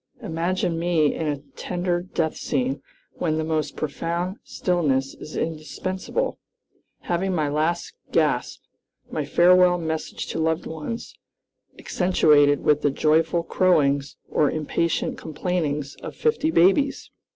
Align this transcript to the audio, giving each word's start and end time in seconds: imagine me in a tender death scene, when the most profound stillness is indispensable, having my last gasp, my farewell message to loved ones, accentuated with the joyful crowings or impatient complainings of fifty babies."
imagine 0.23 0.79
me 0.79 1.13
in 1.13 1.27
a 1.27 1.37
tender 1.55 2.01
death 2.01 2.35
scene, 2.35 2.81
when 3.19 3.37
the 3.37 3.43
most 3.43 3.75
profound 3.75 4.39
stillness 4.43 5.13
is 5.13 5.37
indispensable, 5.37 6.39
having 7.01 7.35
my 7.35 7.47
last 7.47 7.93
gasp, 8.11 8.63
my 9.11 9.23
farewell 9.23 9.77
message 9.77 10.25
to 10.25 10.39
loved 10.39 10.65
ones, 10.65 11.13
accentuated 11.77 12.61
with 12.61 12.81
the 12.81 12.89
joyful 12.89 13.43
crowings 13.43 14.15
or 14.27 14.49
impatient 14.49 15.19
complainings 15.19 15.93
of 16.01 16.15
fifty 16.15 16.49
babies." 16.49 17.11